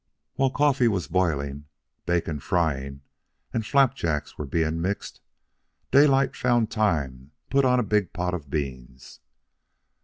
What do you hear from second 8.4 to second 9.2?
beans.